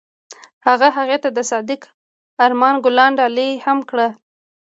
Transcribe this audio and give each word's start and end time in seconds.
هغه 0.67 0.87
هغې 0.97 1.17
ته 1.23 1.29
د 1.37 1.39
صادق 1.51 1.81
آرمان 2.45 2.75
ګلان 2.85 3.11
ډالۍ 3.19 3.51
هم 3.65 3.79
کړل. 3.89 4.11